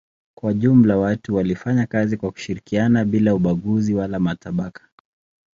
Kwa 0.37 0.53
jumla 0.53 0.97
watu 0.97 1.35
walifanya 1.35 1.87
kazi 1.87 2.17
kwa 2.17 2.31
kushirikiana 2.31 3.05
bila 3.05 3.35
ubaguzi 3.35 3.93
wala 3.93 4.19
matabaka. 4.19 4.89